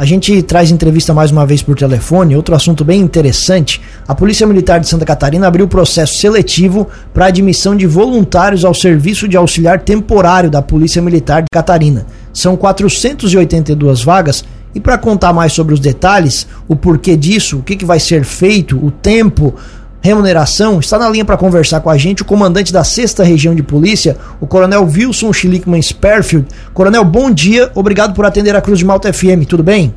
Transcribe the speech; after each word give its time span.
A 0.00 0.06
gente 0.06 0.40
traz 0.40 0.70
entrevista 0.70 1.12
mais 1.12 1.30
uma 1.30 1.44
vez 1.44 1.62
por 1.62 1.76
telefone. 1.76 2.34
Outro 2.34 2.54
assunto 2.54 2.82
bem 2.82 3.02
interessante: 3.02 3.82
a 4.08 4.14
Polícia 4.14 4.46
Militar 4.46 4.80
de 4.80 4.88
Santa 4.88 5.04
Catarina 5.04 5.46
abriu 5.46 5.68
processo 5.68 6.14
seletivo 6.14 6.88
para 7.12 7.26
admissão 7.26 7.76
de 7.76 7.86
voluntários 7.86 8.64
ao 8.64 8.72
serviço 8.72 9.28
de 9.28 9.36
auxiliar 9.36 9.80
temporário 9.80 10.50
da 10.50 10.62
Polícia 10.62 11.02
Militar 11.02 11.42
de 11.42 11.48
Catarina. 11.52 12.06
São 12.32 12.56
482 12.56 14.02
vagas. 14.02 14.42
E 14.74 14.80
para 14.80 14.96
contar 14.96 15.34
mais 15.34 15.52
sobre 15.52 15.74
os 15.74 15.80
detalhes, 15.80 16.46
o 16.66 16.74
porquê 16.74 17.14
disso, 17.14 17.58
o 17.58 17.62
que, 17.62 17.76
que 17.76 17.84
vai 17.84 18.00
ser 18.00 18.24
feito, 18.24 18.82
o 18.82 18.90
tempo, 18.90 19.54
remuneração, 20.00 20.80
está 20.80 20.98
na 20.98 21.08
linha 21.08 21.24
para 21.24 21.36
conversar 21.36 21.80
com 21.80 21.90
a 21.90 21.96
gente 21.96 22.22
o 22.22 22.24
comandante 22.24 22.72
da 22.72 22.82
6 22.82 23.18
Região 23.18 23.54
de 23.54 23.62
Polícia, 23.62 24.16
o 24.40 24.46
Coronel 24.46 24.84
Wilson 24.84 25.32
Schlickman 25.32 25.82
Sperfield. 25.82 26.48
Coronel, 26.72 27.04
bom 27.04 27.30
dia, 27.30 27.70
obrigado 27.74 28.14
por 28.14 28.24
atender 28.24 28.56
a 28.56 28.60
Cruz 28.60 28.78
de 28.78 28.84
Malta 28.84 29.12
FM, 29.12 29.44
tudo 29.46 29.62
bem? 29.62 29.94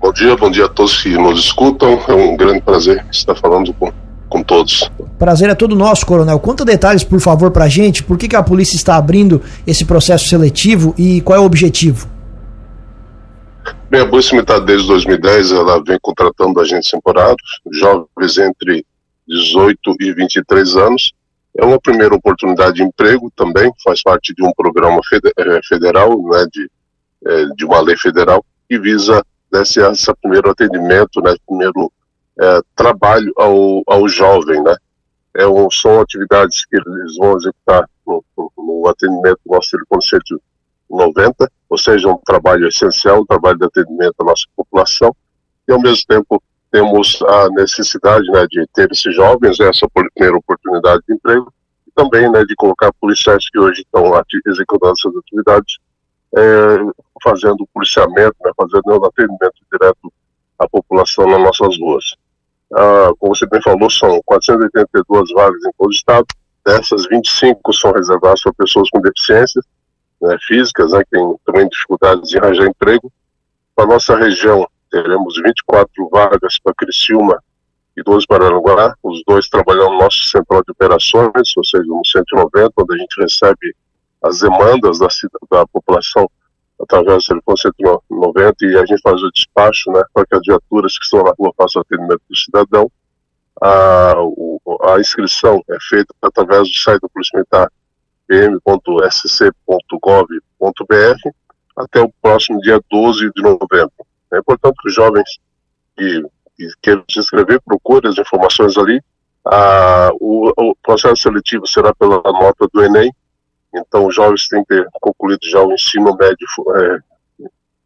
Bom 0.00 0.12
dia, 0.12 0.36
bom 0.36 0.50
dia 0.50 0.66
a 0.66 0.68
todos 0.68 1.02
que 1.02 1.16
nos 1.16 1.40
escutam, 1.40 1.98
é 2.06 2.12
um 2.12 2.36
grande 2.36 2.60
prazer 2.60 3.04
estar 3.10 3.34
falando 3.34 3.72
com, 3.72 3.90
com 4.28 4.42
todos. 4.42 4.88
Prazer 5.18 5.48
é 5.48 5.54
todo 5.54 5.74
nosso, 5.74 6.04
Coronel. 6.04 6.38
Conta 6.38 6.64
detalhes, 6.64 7.02
por 7.02 7.20
favor, 7.20 7.50
para 7.50 7.64
a 7.64 7.68
gente, 7.68 8.02
por 8.02 8.18
que, 8.18 8.28
que 8.28 8.36
a 8.36 8.42
polícia 8.42 8.76
está 8.76 8.96
abrindo 8.96 9.40
esse 9.66 9.84
processo 9.84 10.28
seletivo 10.28 10.94
e 10.98 11.20
qual 11.22 11.38
é 11.38 11.40
o 11.40 11.44
objetivo? 11.44 12.13
Bem, 13.94 14.02
a 14.02 14.08
Polícia 14.08 14.34
Militar 14.34 14.58
desde 14.58 14.88
2010 14.88 15.52
ela 15.52 15.80
vem 15.80 15.96
contratando 16.02 16.60
agentes 16.60 16.90
temporários, 16.90 17.60
jovens 17.70 18.38
entre 18.38 18.84
18 19.28 19.78
e 20.00 20.12
23 20.12 20.74
anos. 20.74 21.12
É 21.56 21.64
uma 21.64 21.80
primeira 21.80 22.12
oportunidade 22.12 22.78
de 22.78 22.82
emprego 22.82 23.32
também, 23.36 23.72
faz 23.84 24.02
parte 24.02 24.34
de 24.34 24.44
um 24.44 24.50
programa 24.52 25.00
eh, 25.12 25.60
federal, 25.68 26.20
né, 26.28 26.44
de, 26.52 26.68
eh, 27.24 27.44
de 27.54 27.64
uma 27.64 27.80
lei 27.80 27.96
federal, 27.96 28.44
que 28.68 28.80
visa 28.80 29.24
esse, 29.52 29.80
esse 29.80 30.12
primeiro 30.20 30.50
atendimento, 30.50 31.20
né, 31.20 31.32
primeiro 31.46 31.92
é, 32.40 32.60
trabalho 32.74 33.32
ao, 33.36 33.84
ao 33.86 34.08
jovem. 34.08 34.60
Né. 34.60 34.74
É 35.36 35.46
um, 35.46 35.70
são 35.70 36.00
atividades 36.00 36.64
que 36.66 36.74
eles 36.78 37.16
vão 37.16 37.36
executar 37.36 37.88
no, 38.04 38.24
no, 38.58 38.88
atendimento 38.88 39.38
do 39.46 39.54
nosso 39.54 39.70
telefone 39.70 40.02
90, 40.96 41.50
ou 41.68 41.78
seja, 41.78 42.08
um 42.08 42.18
trabalho 42.24 42.68
essencial, 42.68 43.20
um 43.20 43.26
trabalho 43.26 43.58
de 43.58 43.64
atendimento 43.64 44.14
à 44.20 44.24
nossa 44.24 44.44
população, 44.56 45.14
e 45.68 45.72
ao 45.72 45.80
mesmo 45.80 46.04
tempo 46.08 46.42
temos 46.70 47.22
a 47.22 47.48
necessidade 47.50 48.26
né, 48.30 48.46
de 48.50 48.66
ter 48.74 48.90
esses 48.90 49.14
jovens, 49.14 49.60
essa 49.60 49.86
primeira 49.88 50.36
oportunidade 50.36 51.02
de 51.08 51.14
emprego, 51.14 51.52
e 51.86 51.92
também 51.92 52.30
né, 52.30 52.44
de 52.44 52.54
colocar 52.56 52.92
policiais 53.00 53.48
que 53.48 53.58
hoje 53.58 53.82
estão 53.82 54.12
executando 54.46 54.92
essas 54.92 55.16
atividades, 55.16 55.78
é, 56.36 56.76
fazendo 57.22 57.68
policiamento, 57.72 58.36
né, 58.44 58.50
fazendo 58.56 59.04
atendimento 59.04 59.54
direto 59.72 60.12
à 60.58 60.68
população 60.68 61.26
nas 61.26 61.40
nossas 61.40 61.78
ruas. 61.78 62.16
Ah, 62.76 63.12
como 63.18 63.36
você 63.36 63.46
bem 63.46 63.62
falou, 63.62 63.88
são 63.88 64.20
482 64.24 65.30
vagas 65.32 65.64
em 65.64 65.70
todo 65.78 65.88
o 65.88 65.92
estado, 65.92 66.26
dessas 66.66 67.06
25 67.06 67.72
são 67.72 67.92
reservadas 67.92 68.42
para 68.42 68.52
pessoas 68.54 68.88
com 68.90 69.00
deficiências, 69.00 69.64
né, 70.24 70.36
físicas, 70.46 70.92
né, 70.92 71.02
que 71.04 71.10
têm 71.10 71.36
também 71.44 71.68
dificuldades 71.68 72.28
de 72.28 72.38
arranjar 72.38 72.66
emprego. 72.66 73.12
Para 73.74 73.86
nossa 73.86 74.16
região, 74.16 74.66
teremos 74.90 75.34
24 75.36 76.08
vagas 76.10 76.58
para 76.58 76.74
Criciúma 76.74 77.38
e 77.96 78.02
12 78.02 78.26
para 78.26 78.46
Aranguá, 78.46 78.94
os 79.02 79.22
dois 79.26 79.48
trabalhando 79.48 79.90
no 79.90 79.98
nosso 79.98 80.22
central 80.24 80.62
de 80.64 80.72
operações, 80.72 81.56
ou 81.56 81.64
seja, 81.64 81.84
no 81.84 82.04
190, 82.04 82.72
onde 82.76 82.94
a 82.94 82.98
gente 82.98 83.20
recebe 83.20 83.74
as 84.22 84.40
demandas 84.40 84.98
da, 84.98 85.08
da 85.50 85.66
população 85.66 86.28
através 86.80 87.24
do 87.24 87.40
telefone 87.40 87.58
190 88.10 88.66
e 88.66 88.76
a 88.76 88.86
gente 88.86 89.00
faz 89.00 89.22
o 89.22 89.30
despacho 89.30 89.90
né, 89.92 90.02
para 90.12 90.26
que 90.26 90.34
as 90.34 90.40
viaturas 90.46 90.98
que 90.98 91.04
estão 91.04 91.22
na 91.22 91.32
rua 91.38 91.52
façam 91.56 91.82
atendimento 91.82 92.22
do 92.28 92.36
cidadão. 92.36 92.90
A, 93.62 94.14
a 94.92 95.00
inscrição 95.00 95.62
é 95.70 95.76
feita 95.88 96.12
através 96.20 96.68
do 96.68 96.74
site 96.74 97.00
da 97.00 97.08
Polícia 97.08 97.36
Militar 97.36 97.70
pm.sc.gov.br 98.26 99.64
até 101.76 102.00
o 102.00 102.12
próximo 102.22 102.60
dia 102.60 102.80
12 102.90 103.30
de 103.34 103.42
novembro. 103.42 103.92
É 104.32 104.38
importante 104.38 104.76
que 104.80 104.88
os 104.88 104.94
jovens 104.94 105.28
que, 105.96 106.22
que 106.56 106.68
queiram 106.82 107.04
se 107.10 107.18
inscrever 107.18 107.60
procurem 107.62 108.10
as 108.10 108.18
informações 108.18 108.76
ali. 108.76 109.00
Ah, 109.46 110.10
o, 110.20 110.52
o, 110.56 110.76
processo 110.76 111.22
seletivo 111.22 111.66
será 111.66 111.94
pela 111.94 112.22
nota 112.22 112.66
do 112.72 112.82
Enem, 112.82 113.12
então 113.74 114.06
os 114.06 114.14
jovens 114.14 114.48
têm 114.48 114.64
que 114.64 114.74
ter 114.74 114.88
concluído 115.00 115.40
já 115.44 115.62
o 115.62 115.72
ensino 115.72 116.16
médio, 116.16 116.46
é, 116.76 116.98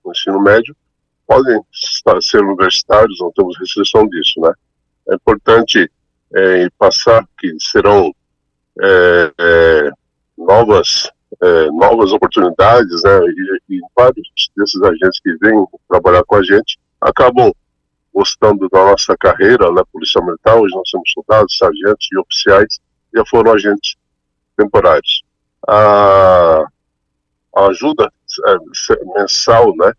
o 0.05 0.13
ensino 0.13 0.41
médio, 0.41 0.77
podem 1.27 1.61
estar, 1.73 2.23
ser 2.23 2.43
universitários, 2.43 3.19
não 3.21 3.33
temos 3.33 3.59
restrição 3.59 4.07
disso, 4.07 4.41
né? 4.41 4.53
É 5.11 5.15
importante 5.17 5.91
é, 6.35 6.69
passar 6.79 7.27
que 7.39 7.57
serão 7.59 8.15
é, 8.81 9.33
é 9.39 9.91
novas 10.39 11.11
é, 11.43 11.71
novas 11.73 12.13
oportunidades, 12.13 13.03
né? 13.03 13.21
E, 13.69 13.77
e, 13.77 13.81
vários 13.95 14.29
desses 14.57 14.81
agentes 14.83 15.21
que 15.21 15.37
vêm 15.37 15.67
trabalhar 15.89 16.25
com 16.25 16.37
a 16.37 16.43
gente 16.43 16.79
acabam 17.01 17.53
gostando 18.13 18.69
da 18.69 18.85
nossa 18.85 19.17
carreira 19.17 19.71
na 19.71 19.85
Polícia 19.85 20.21
Militar. 20.23 20.57
Hoje 20.57 20.75
nós 20.75 20.89
somos 20.89 21.11
soldados, 21.13 21.57
sargentos 21.57 22.09
e 22.11 22.19
oficiais, 22.19 22.81
já 23.15 23.25
foram 23.27 23.53
agentes 23.53 23.97
temporários. 24.57 25.23
A, 25.69 26.65
a 27.55 27.67
ajuda 27.67 28.11
é, 28.47 28.57
mensal, 29.19 29.77
né? 29.77 29.93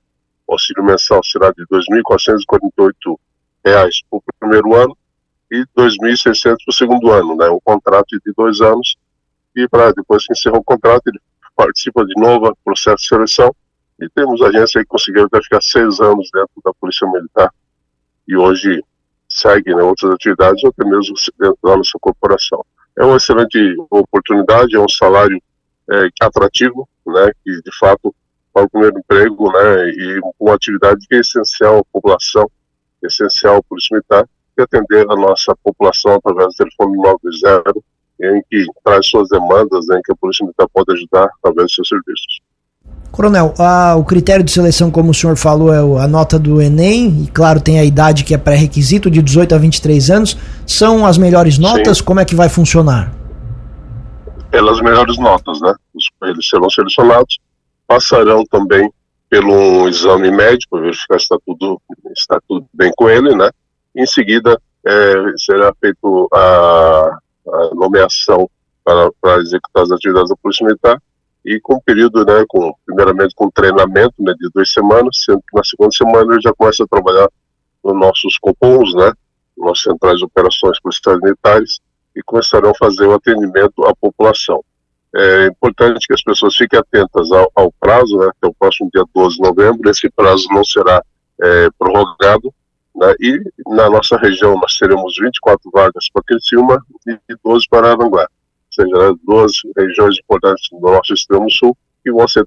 O 0.48 0.54
auxílio 0.54 0.84
mensal 0.84 1.24
será 1.24 1.52
de 1.52 1.64
2.448 1.68 3.18
reais 3.64 4.02
para 4.10 4.18
o 4.18 4.24
primeiro 4.40 4.76
ano 4.76 4.98
e 5.52 5.60
R$ 5.60 5.66
2.600 5.78 6.42
para 6.44 6.56
o 6.68 6.74
segundo 6.74 7.12
ano, 7.12 7.36
né? 7.36 7.48
Um 7.50 7.60
contrato 7.64 8.20
de 8.26 8.34
dois 8.36 8.60
anos 8.62 8.98
e 9.64 9.68
para 9.68 9.92
depois 9.92 10.26
que 10.26 10.34
encerra 10.34 10.58
o 10.58 10.64
contrato, 10.64 11.08
ele 11.08 11.20
participa 11.56 12.06
de 12.06 12.14
novo 12.20 12.50
do 12.50 12.58
processo 12.64 12.98
de 12.98 13.08
seleção. 13.08 13.54
E 14.02 14.08
temos 14.10 14.42
agência 14.42 14.82
que 14.82 14.88
conseguiu 14.88 15.26
até 15.26 15.42
ficar 15.42 15.62
seis 15.62 16.00
anos 16.00 16.30
dentro 16.34 16.62
da 16.64 16.74
Polícia 16.74 17.06
Militar 17.12 17.52
e 18.30 18.38
hoje 18.38 18.82
segue 19.28 19.74
né, 19.76 19.82
outras 19.82 20.14
atividades, 20.14 20.64
ou 20.64 20.70
até 20.70 20.88
mesmo 20.88 21.16
dentro 21.40 21.58
da 21.64 21.76
nossa 21.76 21.98
corporação. 22.00 22.64
É 22.98 23.04
uma 23.04 23.18
excelente 23.18 23.76
oportunidade, 23.90 24.76
é 24.76 24.80
um 24.80 24.88
salário 24.88 25.42
é, 25.92 26.08
atrativo, 26.22 26.88
né, 27.06 27.32
que 27.44 27.52
de 27.52 27.78
fato 27.78 28.14
para 28.54 28.66
o 28.66 28.70
primeiro 28.70 29.00
emprego, 29.00 29.52
né, 29.52 29.90
e 29.90 30.22
uma 30.40 30.56
atividade 30.56 31.06
que 31.08 31.16
é 31.16 31.20
essencial 31.20 31.80
à 31.80 31.84
população, 31.92 32.50
essencial 33.04 33.58
à 33.58 33.64
Polícia 33.64 33.96
Militar, 33.96 34.28
e 34.58 34.62
atender 34.62 35.06
a 35.10 35.16
nossa 35.16 35.56
população 35.64 36.16
através 36.16 36.50
do 36.50 36.58
telefone 36.58 36.98
90 36.98 37.80
em 38.22 38.42
que 38.50 38.66
traz 38.84 39.08
suas 39.08 39.30
demandas, 39.30 39.90
em 39.90 40.02
que 40.04 40.12
a 40.12 40.16
Polícia 40.16 40.44
Militar 40.44 40.68
pode 40.74 40.94
ajudar 40.94 41.30
através 41.40 41.68
dos 41.68 41.76
seus 41.76 41.88
serviços. 41.88 42.40
Coronel, 43.12 43.54
a, 43.58 43.96
o 43.96 44.04
critério 44.04 44.44
de 44.44 44.52
seleção, 44.52 44.92
como 44.92 45.12
o 45.12 45.14
senhor 45.14 45.36
falou, 45.36 45.74
é 45.74 46.04
a 46.04 46.08
nota 46.08 46.38
do 46.38 46.62
Enem, 46.62 47.24
e 47.24 47.28
claro, 47.28 47.60
tem 47.60 47.80
a 47.80 47.84
idade 47.84 48.24
que 48.24 48.34
é 48.34 48.38
pré-requisito, 48.38 49.10
de 49.10 49.22
18 49.22 49.56
a 49.56 49.58
23 49.58 50.12
anos. 50.12 50.38
São 50.66 51.06
as 51.06 51.18
melhores 51.18 51.58
notas? 51.58 51.98
Sim. 51.98 52.04
Como 52.04 52.20
é 52.20 52.26
que 52.26 52.36
vai 52.36 52.50
funcionar? 52.50 53.12
Pelas 54.52 54.80
melhores 54.82 55.18
notas, 55.18 55.60
né? 55.62 55.74
Eles 56.24 56.48
serão 56.48 56.70
selecionados, 56.70 57.40
passarão 57.88 58.44
também 58.46 58.92
pelo 59.30 59.88
exame 59.88 60.32
médico, 60.32 60.76
para 60.76 60.82
verificar 60.82 61.20
se 61.20 61.24
está 61.24 61.38
tudo, 61.46 61.82
está 62.16 62.40
tudo 62.48 62.66
bem 62.74 62.92
com 62.96 63.10
ele, 63.10 63.36
né? 63.36 63.50
Em 63.96 64.06
seguida, 64.06 64.60
é, 64.86 65.14
será 65.38 65.74
feito 65.80 66.28
a 66.34 67.18
a 67.48 67.76
nomeação 67.76 68.50
para, 68.84 69.12
para 69.22 69.42
executar 69.42 69.84
as 69.84 69.92
atividades 69.92 70.30
da 70.30 70.36
Polícia 70.36 70.66
Militar 70.66 71.02
e 71.46 71.60
com 71.62 71.80
período, 71.80 72.26
né, 72.26 72.44
com, 72.48 72.74
primeiramente 72.86 73.34
com 73.36 73.50
treinamento 73.50 74.16
né, 74.20 74.34
de 74.38 74.50
duas 74.54 74.72
semanas, 74.72 75.22
sendo 75.24 75.40
que 75.40 75.56
na 75.56 75.64
segunda 75.64 75.92
semana 75.92 76.34
ele 76.34 76.42
já 76.42 76.54
começa 76.54 76.84
a 76.84 76.88
trabalhar 76.88 77.30
nos 77.84 77.96
nossos 77.96 78.38
copons, 78.40 78.94
né, 78.94 79.12
nas 79.58 79.82
centrais 79.82 80.18
de 80.18 80.26
operações 80.26 80.80
policiais 80.82 81.20
militares 81.22 81.80
e 82.16 82.22
começarão 82.24 82.72
a 82.72 82.78
fazer 82.78 83.06
o 83.06 83.14
atendimento 83.14 83.86
à 83.86 83.96
população. 83.96 84.64
É 85.16 85.48
importante 85.48 86.06
que 86.06 86.14
as 86.14 86.22
pessoas 86.22 86.56
fiquem 86.56 86.78
atentas 86.78 87.32
ao, 87.32 87.52
ao 87.56 87.74
prazo, 87.80 88.18
né, 88.18 88.30
que 88.40 88.48
é 88.48 88.50
o 88.50 88.54
próximo 88.54 88.90
dia 88.94 89.04
12 89.14 89.38
de 89.38 89.42
novembro, 89.42 89.90
esse 89.90 90.10
prazo 90.10 90.46
não 90.52 90.64
será 90.64 91.02
é, 91.42 91.70
prorrogado, 91.78 92.54
né? 93.00 93.14
E 93.20 93.42
na 93.68 93.90
nossa 93.90 94.18
região 94.18 94.56
nós 94.60 94.78
teremos 94.78 95.16
24 95.18 95.72
vagas 95.72 96.10
para 96.12 96.24
Criciúma 96.24 96.84
e 97.08 97.36
12 97.44 97.66
para 97.70 97.92
Aranguá. 97.92 98.28
Ou 98.28 98.86
seja, 98.86 99.16
duas 99.24 99.54
regiões 99.76 100.20
importantes 100.20 100.70
do 100.70 100.80
nosso 100.80 101.14
extremo 101.14 101.50
sul 101.50 101.76
que 102.04 102.12
vão 102.12 102.28
ser 102.28 102.46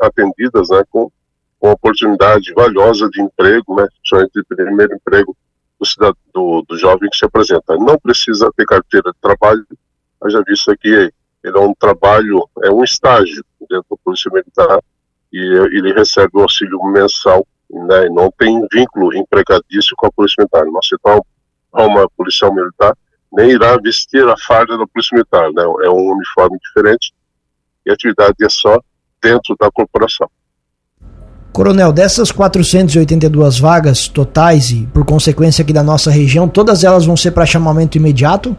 atendidas 0.00 0.68
né, 0.70 0.82
com, 0.90 1.10
com 1.58 1.70
oportunidade 1.70 2.52
valiosa 2.54 3.08
de 3.10 3.20
emprego, 3.20 3.76
né, 3.76 3.86
principalmente 4.00 4.32
de 4.34 4.44
primeiro 4.44 4.94
emprego 4.94 5.36
do, 5.80 6.16
do, 6.32 6.62
do 6.68 6.78
jovem 6.78 7.10
que 7.10 7.16
se 7.16 7.24
apresenta. 7.24 7.76
Não 7.76 7.98
precisa 7.98 8.50
ter 8.56 8.66
carteira 8.66 9.10
de 9.10 9.18
trabalho, 9.20 9.66
já 10.26 10.42
visto 10.46 10.70
aqui, 10.70 10.88
ele 10.88 11.58
é 11.58 11.60
um 11.60 11.74
trabalho, 11.74 12.48
é 12.62 12.70
um 12.70 12.82
estágio 12.82 13.44
dentro 13.68 13.86
da 13.90 13.96
Polícia 14.02 14.30
Militar 14.32 14.80
e 15.32 15.38
ele 15.38 15.92
recebe 15.92 16.30
o 16.34 16.40
auxílio 16.40 16.82
mensal 16.84 17.46
né, 17.74 18.08
não 18.10 18.30
tem 18.38 18.66
vínculo 18.72 19.14
empregadício 19.14 19.94
com 19.96 20.06
a 20.06 20.12
Polícia 20.12 20.36
Militar. 20.38 20.64
Nós 20.66 20.86
citamos 20.86 21.22
uma 21.72 22.08
policial 22.16 22.54
militar, 22.54 22.96
nem 23.32 23.50
irá 23.50 23.76
vestir 23.76 24.26
a 24.28 24.36
farda 24.36 24.78
da 24.78 24.86
Polícia 24.86 25.14
Militar, 25.14 25.50
né, 25.52 25.62
é 25.84 25.90
um 25.90 26.12
uniforme 26.12 26.58
diferente 26.58 27.12
e 27.84 27.90
a 27.90 27.94
atividade 27.94 28.34
é 28.42 28.48
só 28.48 28.80
dentro 29.22 29.56
da 29.58 29.70
corporação. 29.70 30.28
Coronel, 31.52 31.92
dessas 31.92 32.32
482 32.32 33.58
vagas 33.60 34.08
totais 34.08 34.70
e 34.70 34.86
por 34.86 35.04
consequência 35.04 35.62
aqui 35.62 35.72
da 35.72 35.82
nossa 35.84 36.10
região, 36.10 36.48
todas 36.48 36.82
elas 36.82 37.06
vão 37.06 37.16
ser 37.16 37.30
para 37.30 37.46
chamamento 37.46 37.96
imediato? 37.96 38.56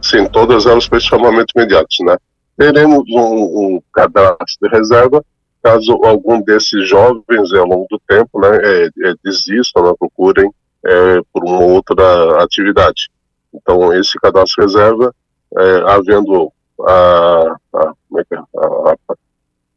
Sim, 0.00 0.26
todas 0.26 0.66
elas 0.66 0.88
para 0.88 1.00
chamamento 1.00 1.52
imediato, 1.56 2.04
né? 2.04 2.16
Teremos 2.56 3.02
um, 3.10 3.74
um 3.76 3.82
cadastro 3.92 4.56
de 4.62 4.68
reserva 4.68 5.24
caso 5.66 5.98
algum 6.04 6.40
desses 6.40 6.88
jovens, 6.88 7.52
ao 7.52 7.66
longo 7.66 7.86
do 7.90 8.00
tempo, 8.06 8.40
né, 8.40 8.48
é, 8.62 8.86
é, 8.86 9.14
desistam, 9.24 9.82
né, 9.82 9.92
procurem 9.98 10.48
é, 10.84 11.20
por 11.32 11.42
uma 11.44 11.58
outra 11.58 12.40
atividade. 12.40 13.10
Então, 13.52 13.92
esse 13.92 14.16
cadastro 14.20 14.62
reserva, 14.62 15.12
é, 15.58 15.90
havendo 15.90 16.52
a, 16.86 17.56
a, 17.74 17.92
é 18.16 18.36
a, 18.36 18.96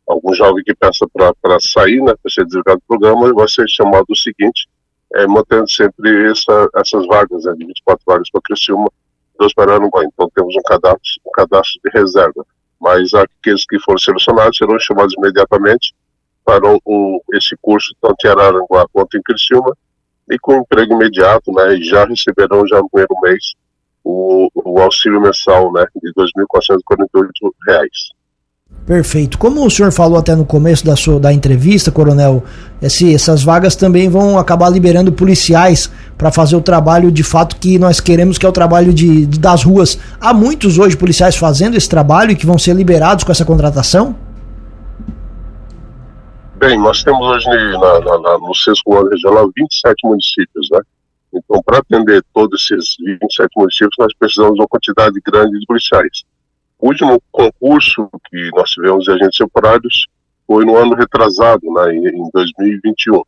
algum 0.07 0.31
jovem 0.35 0.63
que 0.63 0.75
peça 0.75 1.07
para 1.11 1.59
sair, 1.59 2.01
né, 2.03 2.13
para 2.21 2.31
ser 2.31 2.45
desligado 2.45 2.77
do 2.77 2.87
programa, 2.87 3.33
vai 3.33 3.47
ser 3.47 3.67
chamado 3.67 4.05
o 4.09 4.15
seguinte, 4.15 4.67
é, 5.15 5.25
mantendo 5.25 5.67
sempre 5.71 6.29
essa, 6.29 6.69
essas 6.75 7.07
vagas, 7.07 7.45
né, 7.45 7.53
de 7.53 7.65
24 7.65 8.03
vagas 8.05 8.29
para 8.29 8.41
Criciúma, 8.43 8.91
dois 9.39 9.55
para 9.55 9.73
Aranguá. 9.73 10.03
Então, 10.03 10.29
temos 10.35 10.55
um 10.55 10.61
cadastro, 10.61 11.21
um 11.25 11.31
cadastro 11.31 11.81
de 11.83 11.99
reserva 11.99 12.45
mas 12.79 13.13
aqueles 13.13 13.65
que 13.65 13.79
foram 13.79 13.97
selecionados 13.97 14.57
serão 14.57 14.79
chamados 14.79 15.13
imediatamente 15.17 15.93
para 16.45 16.65
o, 16.85 17.23
esse 17.33 17.55
curso 17.61 17.93
tanto 18.01 18.25
em 18.25 18.29
Araranguá 18.29 18.85
quanto 18.91 19.17
em 19.17 19.21
Criciúma 19.21 19.75
e 20.29 20.37
com 20.39 20.57
emprego 20.57 20.93
imediato, 20.93 21.51
né, 21.51 21.75
e 21.75 21.83
já 21.83 22.05
receberão 22.05 22.65
já 22.67 22.77
no 22.77 22.89
primeiro 22.89 23.15
mês 23.21 23.53
o, 24.03 24.49
o 24.55 24.79
auxílio 24.79 25.19
mensal, 25.19 25.71
né, 25.73 25.85
de 26.01 26.11
R$ 26.15 26.27
2.448. 26.37 27.89
Perfeito. 28.85 29.37
Como 29.37 29.65
o 29.65 29.69
senhor 29.69 29.91
falou 29.91 30.17
até 30.17 30.35
no 30.35 30.45
começo 30.45 30.85
da 30.85 30.95
sua 30.95 31.19
da 31.19 31.33
entrevista, 31.33 31.91
coronel, 31.91 32.43
esse, 32.81 33.13
essas 33.13 33.43
vagas 33.43 33.75
também 33.75 34.09
vão 34.09 34.37
acabar 34.37 34.69
liberando 34.69 35.11
policiais 35.11 35.91
para 36.19 36.33
fazer 36.33 36.57
o 36.57 36.61
trabalho 36.61 37.09
de 37.09 37.23
fato 37.23 37.55
que 37.55 37.79
nós 37.79 38.01
queremos, 38.01 38.37
que 38.37 38.45
é 38.45 38.49
o 38.49 38.51
trabalho 38.51 38.93
de, 38.93 39.25
de, 39.25 39.39
das 39.39 39.63
ruas. 39.63 39.97
Há 40.19 40.33
muitos 40.33 40.77
hoje 40.77 40.97
policiais 40.97 41.37
fazendo 41.37 41.77
esse 41.77 41.87
trabalho 41.87 42.31
e 42.31 42.35
que 42.35 42.45
vão 42.45 42.59
ser 42.59 42.73
liberados 42.73 43.23
com 43.23 43.31
essa 43.31 43.45
contratação? 43.45 44.13
Bem, 46.57 46.77
nós 46.77 47.01
temos 47.03 47.25
hoje 47.25 47.47
na, 47.47 47.99
na, 48.01 48.19
na, 48.19 48.37
no 48.37 48.53
sexto 48.53 48.83
comando 48.83 49.09
regional 49.09 49.49
27 49.55 49.95
municípios, 50.05 50.67
né? 50.73 50.81
Então, 51.33 51.61
para 51.63 51.77
atender 51.77 52.21
todos 52.33 52.69
esses 52.69 52.97
27 52.99 53.49
municípios, 53.55 53.95
nós 53.97 54.13
precisamos 54.19 54.55
de 54.55 54.61
uma 54.61 54.67
quantidade 54.67 55.17
grande 55.25 55.57
de 55.57 55.65
policiais. 55.65 56.23
O 56.79 56.89
último 56.89 57.21
concurso 57.31 58.09
que 58.29 58.49
nós 58.57 58.69
tivemos 58.71 59.05
de 59.05 59.11
agentes 59.13 59.37
temporários 59.37 60.07
foi 60.45 60.65
no 60.65 60.75
ano 60.75 60.95
retrasado, 60.95 61.61
né, 61.71 61.95
em 61.95 62.29
2021. 62.33 63.21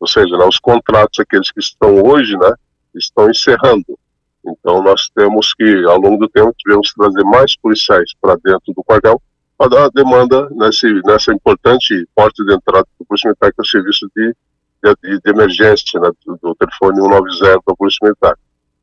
Ou 0.00 0.06
seja, 0.06 0.36
né, 0.36 0.44
os 0.44 0.58
contratos, 0.58 1.18
aqueles 1.20 1.50
que 1.50 1.60
estão 1.60 2.02
hoje, 2.02 2.36
né, 2.36 2.52
estão 2.94 3.30
encerrando. 3.30 3.98
Então, 4.46 4.82
nós 4.82 5.08
temos 5.14 5.54
que, 5.54 5.84
ao 5.84 5.98
longo 5.98 6.18
do 6.18 6.28
tempo, 6.28 6.54
tivemos 6.58 6.92
que 6.92 7.00
trazer 7.00 7.24
mais 7.24 7.56
policiais 7.56 8.12
para 8.20 8.36
dentro 8.44 8.72
do 8.74 8.84
quartel 8.84 9.20
para 9.56 9.70
dar 9.70 9.90
demanda 9.90 10.48
nesse, 10.50 10.86
nessa 11.04 11.32
importante 11.32 12.06
porta 12.14 12.44
de 12.44 12.52
entrada 12.52 12.86
do 12.98 13.06
Polícia 13.06 13.28
Militar, 13.28 13.52
que 13.52 13.60
é 13.60 13.62
o 13.62 13.66
serviço 13.66 14.10
de, 14.14 14.34
de, 14.82 15.20
de 15.20 15.30
emergência 15.30 16.00
né, 16.00 16.10
do, 16.26 16.36
do 16.42 16.54
telefone 16.56 17.00
190 17.00 17.62
da 17.66 17.74
Polícia 17.74 17.98
Militar. 18.02 18.36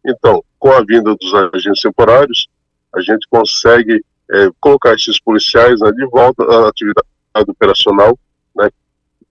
Então, 0.06 0.44
com 0.58 0.72
a 0.72 0.82
vinda 0.84 1.16
dos 1.16 1.34
agentes 1.54 1.82
temporários, 1.82 2.48
a 2.96 3.02
gente 3.02 3.28
consegue 3.30 4.04
é, 4.32 4.50
colocar 4.60 4.94
esses 4.94 5.20
policiais 5.20 5.80
né, 5.80 5.92
de 5.92 6.06
volta 6.08 6.44
à 6.44 6.70
atividade 6.70 7.08
operacional, 7.48 8.18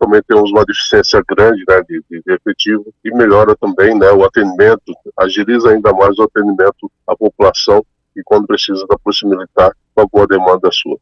também 0.00 0.22
temos 0.26 0.50
uma 0.50 0.64
deficiência 0.64 1.22
grande 1.28 1.62
né, 1.68 1.82
de, 1.86 2.02
de, 2.10 2.22
efetivo 2.32 2.86
e 3.04 3.14
melhora 3.14 3.54
também 3.60 3.96
né, 3.96 4.10
o 4.10 4.24
atendimento, 4.24 4.94
agiliza 5.18 5.68
ainda 5.68 5.92
mais 5.92 6.18
o 6.18 6.22
atendimento 6.22 6.90
à 7.06 7.14
população 7.14 7.84
e 8.16 8.22
quando 8.24 8.46
precisa 8.46 8.86
da 8.88 8.96
Polícia 8.98 9.28
Militar, 9.28 9.72
com 9.94 10.00
a 10.00 10.06
boa 10.10 10.26
demanda 10.26 10.70
sua. 10.72 10.96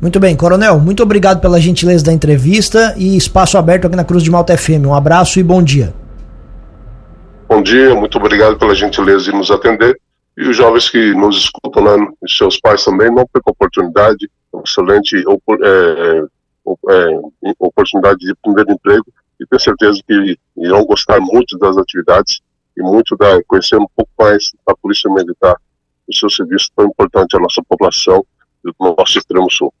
Muito 0.00 0.20
bem, 0.20 0.36
Coronel, 0.36 0.78
muito 0.78 1.02
obrigado 1.02 1.40
pela 1.40 1.60
gentileza 1.60 2.04
da 2.04 2.12
entrevista 2.12 2.94
e 2.96 3.16
espaço 3.16 3.58
aberto 3.58 3.88
aqui 3.88 3.96
na 3.96 4.04
Cruz 4.04 4.22
de 4.22 4.30
Malta 4.30 4.56
FM. 4.56 4.86
Um 4.86 4.94
abraço 4.94 5.40
e 5.40 5.42
bom 5.42 5.62
dia. 5.62 5.92
Bom 7.48 7.60
dia, 7.60 7.94
muito 7.94 8.16
obrigado 8.18 8.56
pela 8.56 8.74
gentileza 8.74 9.24
de 9.24 9.32
nos 9.32 9.50
atender 9.50 10.00
e 10.36 10.48
os 10.48 10.56
jovens 10.56 10.88
que 10.88 11.12
nos 11.14 11.36
escutam, 11.36 11.84
né, 11.84 12.06
seus 12.26 12.58
pais 12.58 12.84
também, 12.84 13.10
não 13.10 13.26
percam 13.26 13.52
oportunidade, 13.52 14.30
excelente 14.64 15.16
é, 15.16 16.24
é, 16.66 17.52
oportunidade 17.58 18.18
de 18.20 18.34
primeiro 18.36 18.72
emprego 18.72 19.06
e 19.40 19.46
tenho 19.46 19.60
certeza 19.60 20.00
que 20.06 20.38
irão 20.56 20.84
gostar 20.84 21.20
muito 21.20 21.58
das 21.58 21.76
atividades 21.76 22.40
e 22.76 22.82
muito 22.82 23.16
da 23.16 23.42
conhecer 23.44 23.76
um 23.76 23.86
pouco 23.96 24.10
mais 24.18 24.52
da 24.66 24.74
Polícia 24.76 25.10
Militar, 25.10 25.56
o 26.08 26.14
seu 26.14 26.30
serviço 26.30 26.68
tão 26.74 26.86
importante 26.86 27.36
à 27.36 27.40
nossa 27.40 27.62
população 27.62 28.24
do 28.62 28.74
nosso 28.96 29.18
extremo 29.18 29.50
sul. 29.50 29.72